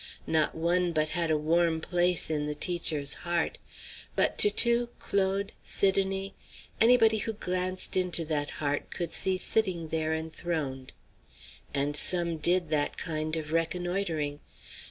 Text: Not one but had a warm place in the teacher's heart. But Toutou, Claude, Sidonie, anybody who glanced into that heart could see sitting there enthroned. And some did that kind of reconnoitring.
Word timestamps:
Not 0.25 0.55
one 0.55 0.93
but 0.93 1.09
had 1.09 1.29
a 1.29 1.37
warm 1.37 1.79
place 1.79 2.31
in 2.31 2.47
the 2.47 2.55
teacher's 2.55 3.13
heart. 3.21 3.59
But 4.15 4.39
Toutou, 4.39 4.89
Claude, 4.97 5.53
Sidonie, 5.61 6.33
anybody 6.81 7.19
who 7.19 7.33
glanced 7.33 7.95
into 7.95 8.25
that 8.25 8.49
heart 8.57 8.89
could 8.89 9.13
see 9.13 9.37
sitting 9.37 9.89
there 9.89 10.11
enthroned. 10.11 10.93
And 11.71 11.95
some 11.95 12.37
did 12.37 12.71
that 12.71 12.97
kind 12.97 13.35
of 13.35 13.51
reconnoitring. 13.51 14.39